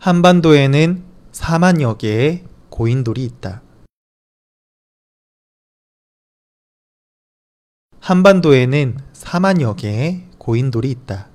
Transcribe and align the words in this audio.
한반도에는 0.00 1.04
4만여 1.32 1.98
개의 1.98 2.44
고인돌이 2.70 3.24
있다. 3.24 3.62
한반도에는 8.00 8.96
4만여 9.12 9.76
개의 9.76 10.30
고인돌이 10.38 10.88
있다. 10.92 11.28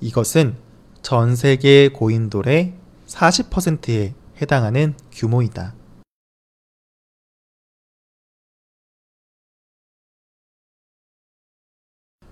이것은 0.00 0.60
전 1.00 1.36
세계 1.36 1.88
고인돌의 1.88 2.76
40%에 3.06 4.14
해당하는 4.42 4.96
규모이다. 5.12 5.76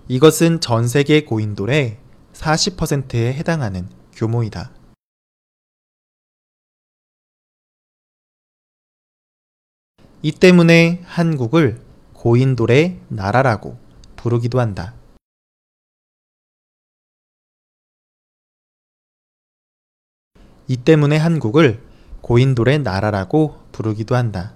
이것은 0.09 0.61
전 0.61 0.89
세계 0.89 1.25
고인돌의 1.25 2.04
40%에 2.35 3.33
해당하는 3.33 3.89
규모이다. 4.13 4.73
이 10.23 10.33
때문에 10.33 11.03
한국을 11.05 11.81
고인돌의 12.15 13.01
나라라고 13.09 13.79
부르기도 14.17 14.59
한다. 14.59 14.95
이 20.67 20.79
때문에 20.79 21.19
한국을 21.19 21.83
고인돌의 22.23 22.81
나라라고 22.81 23.63
부르기도 23.71 24.17
한다. 24.17 24.55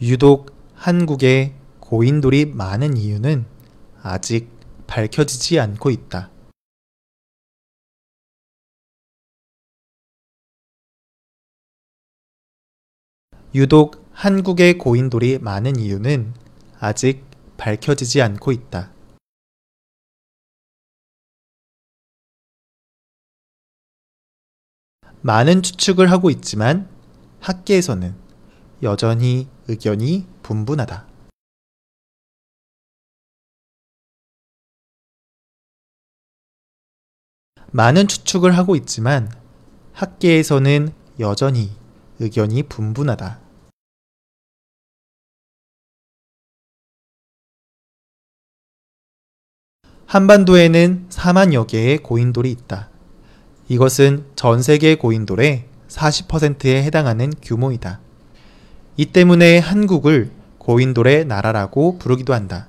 유독 0.00 0.54
한국에 0.74 1.59
고인돌이 1.90 2.46
많은 2.46 2.96
이유는 2.96 3.46
아직 4.00 4.48
밝혀지지 4.86 5.58
않고 5.58 5.90
있다. 5.90 6.30
유독 13.56 14.08
한국에 14.12 14.74
고인돌이 14.74 15.40
많은 15.40 15.74
이유는 15.74 16.32
아직 16.78 17.24
밝혀지지 17.56 18.22
않고 18.22 18.52
있다. 18.52 18.92
많은 25.22 25.62
추측을 25.62 26.08
하고 26.08 26.30
있지만 26.30 26.88
학계에서는 27.40 28.14
여전히 28.84 29.48
의견이 29.66 30.28
분분하다. 30.44 31.09
많은 37.72 38.08
추측을 38.08 38.56
하고 38.56 38.74
있지만 38.74 39.30
학계에서는 39.92 40.92
여전히 41.20 41.70
의견이 42.18 42.64
분분하다. 42.64 43.38
한반도에는 50.06 51.06
4만여 51.08 51.68
개의 51.68 51.98
고인돌이 51.98 52.50
있다. 52.50 52.88
이것은 53.68 54.24
전 54.34 54.60
세계 54.60 54.96
고인돌의 54.96 55.66
40%에 55.86 56.82
해당하는 56.82 57.32
규모이다. 57.40 58.00
이 58.96 59.06
때문에 59.06 59.58
한국을 59.60 60.32
고인돌의 60.58 61.26
나라라고 61.26 61.98
부르기도 61.98 62.34
한다. 62.34 62.66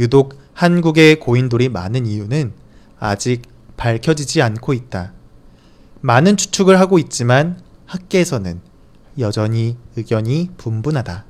유독 0.00 0.36
한국에 0.52 1.14
고인돌이 1.14 1.68
많은 1.68 2.06
이유는 2.06 2.52
아직 2.98 3.51
밝혀지지 3.82 4.40
않고 4.42 4.74
있다. 4.74 5.12
많은 6.02 6.36
추측을 6.36 6.78
하고 6.78 7.00
있지만 7.00 7.60
학계에서는 7.86 8.60
여전히 9.18 9.76
의견이 9.96 10.50
분분하다. 10.56 11.24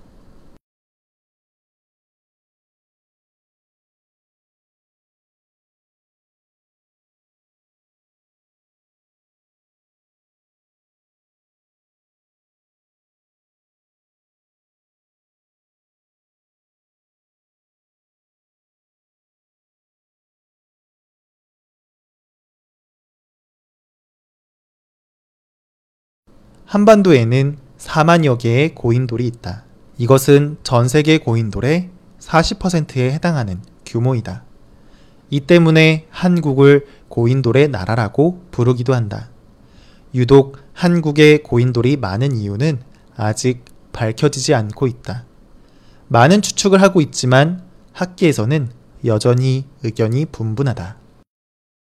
한반도에는 26.72 27.58
4만여 27.76 28.38
개의 28.38 28.74
고인돌이 28.74 29.26
있다. 29.26 29.64
이것은 29.98 30.56
전 30.62 30.88
세계 30.88 31.18
고인돌의 31.18 31.90
40%에 32.18 33.12
해당하는 33.12 33.60
규모이다. 33.84 34.42
이 35.28 35.40
때문에 35.40 36.06
한국을 36.08 36.86
고인돌의 37.10 37.68
나라라고 37.68 38.46
부르기도 38.50 38.94
한다. 38.94 39.28
유독 40.14 40.56
한국에 40.72 41.42
고인돌이 41.42 41.98
많은 41.98 42.34
이유는 42.34 42.80
아직 43.16 43.66
밝혀지지 43.92 44.54
않고 44.54 44.86
있다. 44.86 45.26
많은 46.08 46.40
추측을 46.40 46.80
하고 46.80 47.02
있지만 47.02 47.64
학계에서는 47.92 48.70
여전히 49.04 49.66
의견이 49.82 50.24
분분하다. 50.24 51.01